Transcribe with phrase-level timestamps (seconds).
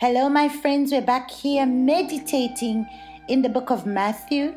[0.00, 0.92] Hello, my friends.
[0.92, 2.86] We're back here meditating
[3.28, 4.54] in the book of Matthew.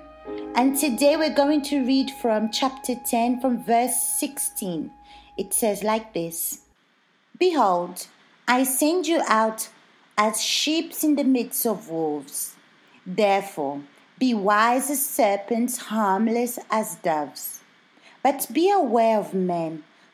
[0.53, 4.91] And today we're going to read from chapter 10, from verse 16.
[5.37, 6.61] It says like this
[7.39, 8.05] Behold,
[8.47, 9.69] I send you out
[10.15, 12.55] as sheep in the midst of wolves.
[13.03, 13.81] Therefore,
[14.19, 17.61] be wise as serpents, harmless as doves.
[18.21, 19.85] But be aware of men,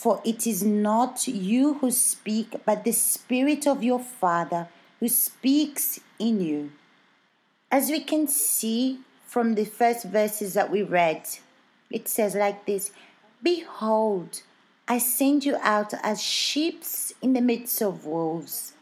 [0.00, 4.66] For it is not you who speak, but the Spirit of your Father
[4.98, 6.72] who speaks in you.
[7.70, 11.28] As we can see from the first verses that we read,
[11.90, 12.92] it says like this
[13.42, 14.40] Behold,
[14.88, 16.82] I send you out as sheep
[17.20, 18.72] in the midst of wolves.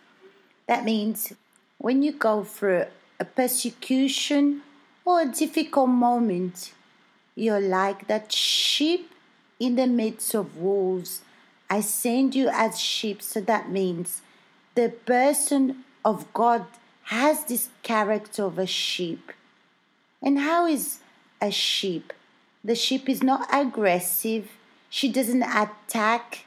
[0.69, 1.32] That means
[1.78, 2.84] when you go through
[3.19, 4.62] a persecution
[5.05, 6.75] or a difficult moment,
[7.34, 9.10] you're like that sheep
[9.59, 11.23] in the midst of wolves.
[11.70, 14.23] I send you as sheep, so that means
[14.75, 16.67] the person of God
[17.05, 19.33] has this character of a sheep.
[20.23, 20.98] And how is
[21.41, 22.12] a sheep?
[22.65, 24.50] The sheep is not aggressive.
[24.91, 26.45] She doesn't attack.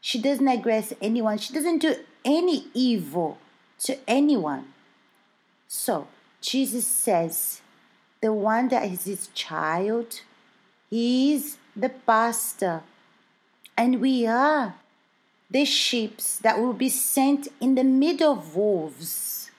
[0.00, 1.38] She doesn't aggress anyone.
[1.38, 3.38] She doesn't do any evil
[3.80, 4.72] to anyone.
[5.68, 6.08] So,
[6.40, 7.60] Jesus says,
[8.20, 10.20] the one that is his child,
[10.88, 12.82] he is the pastor.
[13.76, 14.74] And we are
[15.50, 19.50] the sheep that will be sent in the middle of wolves.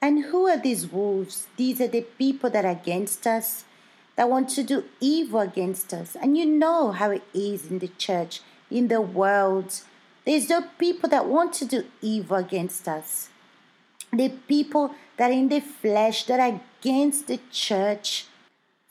[0.00, 1.46] And who are these wolves?
[1.56, 3.64] These are the people that are against us,
[4.16, 6.16] that want to do evil against us.
[6.20, 8.40] And you know how it is in the church,
[8.70, 9.80] in the world.
[10.24, 13.28] There's no people that want to do evil against us.
[14.12, 18.26] The people that are in the flesh, that are against the church.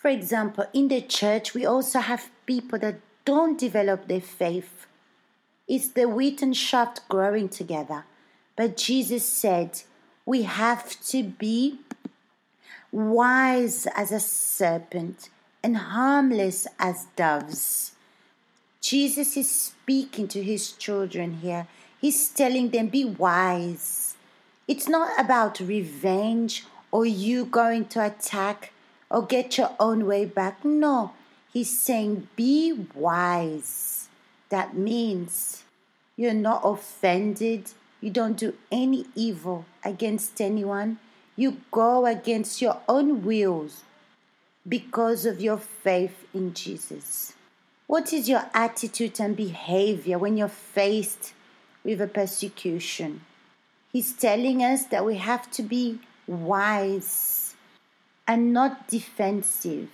[0.02, 4.82] For example, in the church, we also have people that don't develop their faith
[5.72, 8.04] it's the wheat and shaft growing together.
[8.58, 9.84] But Jesus said,
[10.26, 11.80] we have to be
[12.92, 15.30] wise as a serpent
[15.64, 17.94] and harmless as doves.
[18.82, 21.68] Jesus is speaking to his children here.
[22.02, 24.16] He's telling them, be wise.
[24.68, 28.74] It's not about revenge or you going to attack
[29.12, 30.64] or get your own way back.
[30.64, 31.12] No,
[31.52, 34.08] he's saying, be wise.
[34.50, 35.64] That means
[36.16, 40.98] you're not offended, you don't do any evil against anyone,
[41.36, 43.84] you go against your own wills
[44.68, 47.34] because of your faith in Jesus.
[47.88, 51.34] What is your attitude and behavior when you're faced
[51.84, 53.22] with a persecution?
[53.92, 57.41] He's telling us that we have to be wise
[58.28, 59.90] and not defensive.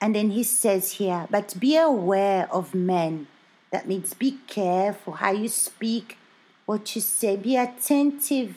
[0.00, 3.26] And then he says here, but be aware of men
[3.74, 6.16] that means be careful how you speak,
[6.64, 7.34] what you say.
[7.34, 8.56] Be attentive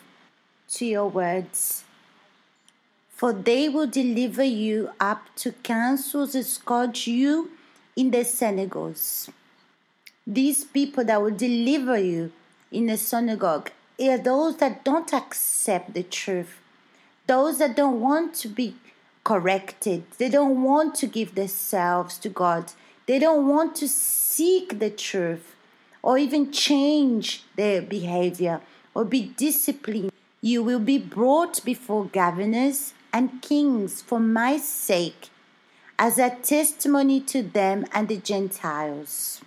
[0.69, 1.83] to your words.
[3.09, 7.49] For they will deliver you up to councils and scourge you
[7.95, 9.31] in the synagogues.
[10.27, 12.31] These people that will deliver you
[12.71, 16.59] in the synagogue are those that don't accept the truth,
[17.25, 18.75] those that don't want to be
[19.27, 22.71] corrected, they don't want to give themselves to God,
[23.07, 25.53] they don't want to seek the truth
[26.01, 28.61] or even change their behavior
[28.95, 30.13] or be disciplined.
[30.39, 35.29] You will be brought before governors and kings for my sake
[35.99, 39.41] as a testimony to them and the Gentiles.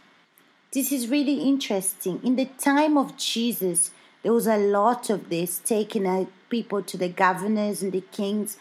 [0.74, 2.20] This is really interesting.
[2.22, 7.08] In the time of Jesus, there was a lot of this taking people to the
[7.08, 8.58] governors and the kings.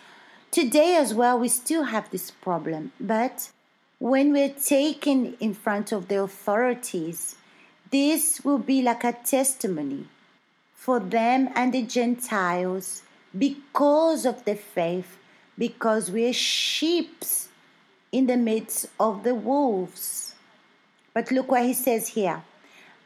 [0.51, 3.51] Today as well, we still have this problem, but
[3.99, 7.35] when we're taken in front of the authorities,
[7.91, 10.07] this will be like a testimony
[10.73, 13.03] for them and the Gentiles
[13.37, 15.17] because of the faith,
[15.55, 17.23] because we're sheep
[18.11, 20.33] in the midst of the wolves.
[21.13, 22.41] But look what he says here.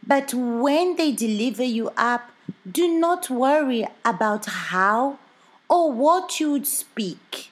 [0.06, 2.32] But when they deliver you up,
[2.70, 5.20] do not worry about how
[5.74, 7.50] or what you would speak.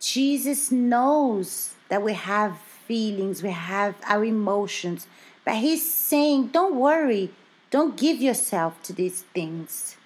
[0.00, 5.06] Jesus knows that we have feelings, we have our emotions,
[5.44, 7.30] But He's saying, don't worry,
[7.70, 9.96] don't give yourself to these things.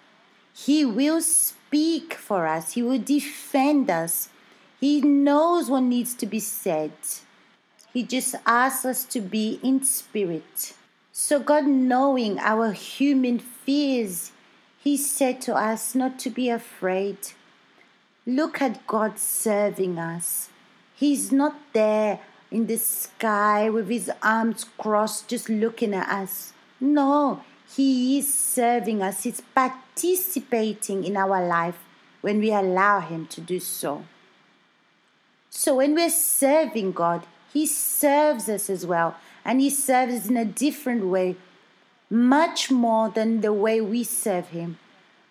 [0.52, 4.28] He will speak for us, He will defend us.
[4.80, 6.92] He knows what needs to be said.
[7.92, 10.74] He just asks us to be in spirit.
[11.12, 14.32] So, God, knowing our human fears,
[14.84, 17.16] He said to us not to be afraid.
[18.26, 20.50] Look at God serving us.
[20.94, 22.20] He's not there
[22.50, 26.52] in the sky with His arms crossed, just looking at us.
[26.78, 27.42] No,
[27.74, 29.22] He is serving us.
[29.22, 31.82] He's participating in our life
[32.20, 34.04] when we allow Him to do so.
[35.48, 39.16] So, when we're serving God, He serves us as well
[39.46, 41.36] and He serves us in a different way,
[42.14, 44.78] much more than the way we serve Him,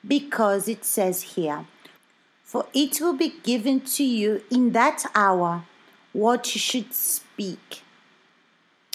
[0.06, 1.66] because it says here,
[2.44, 5.64] For it will be given to you in that hour
[6.12, 7.82] what you should speak.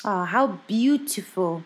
[0.05, 1.65] Oh, how beautiful!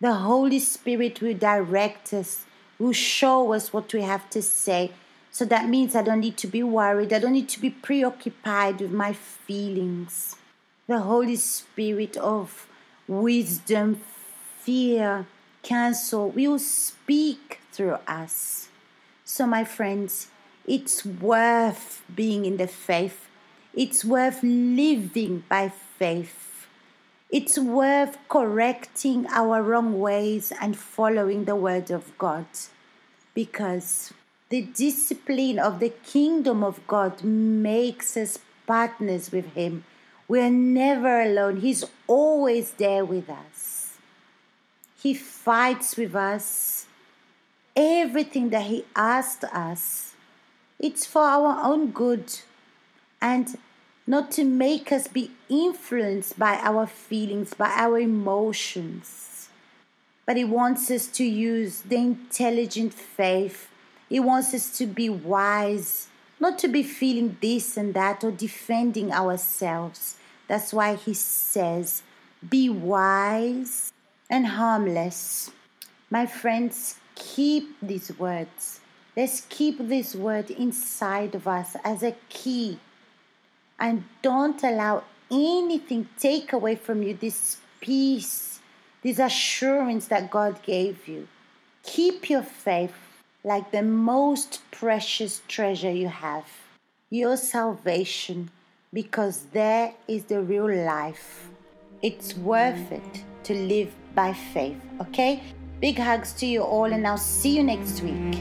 [0.00, 2.44] The Holy Spirit will direct us,
[2.78, 4.92] will show us what we have to say.
[5.30, 7.12] So that means I don't need to be worried.
[7.12, 10.36] I don't need to be preoccupied with my feelings
[10.86, 12.66] the Holy Spirit of
[13.06, 14.00] wisdom,
[14.64, 15.26] fear,
[15.62, 18.68] counsel will speak through us.
[19.24, 20.28] So, my friends,
[20.66, 23.28] it's worth being in the faith.
[23.74, 26.66] It's worth living by faith.
[27.30, 32.46] It's worth correcting our wrong ways and following the word of God
[33.34, 34.12] because
[34.50, 39.84] the discipline of the kingdom of God makes us partners with Him
[40.32, 41.58] we're never alone.
[41.58, 43.81] He's always there with us.
[45.02, 46.86] He fights with us.
[47.74, 50.14] Everything that He asked us,
[50.78, 52.32] it's for our own good
[53.20, 53.58] and
[54.06, 59.48] not to make us be influenced by our feelings, by our emotions.
[60.24, 63.68] But He wants us to use the intelligent faith.
[64.08, 66.06] He wants us to be wise,
[66.38, 70.16] not to be feeling this and that or defending ourselves.
[70.46, 72.02] That's why he says,
[72.48, 73.91] Be wise
[74.32, 75.50] and harmless.
[76.10, 78.80] My friends, keep these words.
[79.14, 82.78] Let's keep this word inside of us as a key.
[83.78, 88.60] And don't allow anything take away from you this peace,
[89.02, 91.28] this assurance that God gave you.
[91.82, 92.94] Keep your faith
[93.44, 96.46] like the most precious treasure you have,
[97.10, 98.50] your salvation
[98.94, 101.50] because there is the real life.
[102.00, 105.42] It's worth it to live by faith, okay?
[105.80, 108.38] Big hugs to you all, and I'll see you next week.